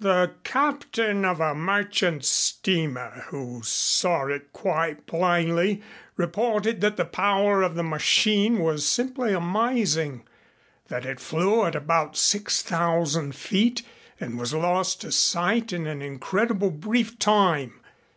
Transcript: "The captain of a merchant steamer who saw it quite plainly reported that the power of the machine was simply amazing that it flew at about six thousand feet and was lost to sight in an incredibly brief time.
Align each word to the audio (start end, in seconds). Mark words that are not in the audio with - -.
"The 0.00 0.32
captain 0.42 1.24
of 1.24 1.38
a 1.38 1.54
merchant 1.54 2.24
steamer 2.24 3.26
who 3.28 3.62
saw 3.62 4.26
it 4.26 4.52
quite 4.52 5.06
plainly 5.06 5.80
reported 6.16 6.80
that 6.80 6.96
the 6.96 7.04
power 7.04 7.62
of 7.62 7.76
the 7.76 7.84
machine 7.84 8.58
was 8.58 8.84
simply 8.84 9.32
amazing 9.32 10.24
that 10.88 11.06
it 11.06 11.20
flew 11.20 11.64
at 11.66 11.76
about 11.76 12.16
six 12.16 12.64
thousand 12.64 13.36
feet 13.36 13.82
and 14.18 14.40
was 14.40 14.52
lost 14.52 15.02
to 15.02 15.12
sight 15.12 15.72
in 15.72 15.86
an 15.86 16.02
incredibly 16.02 16.70
brief 16.70 17.16
time. 17.20 17.78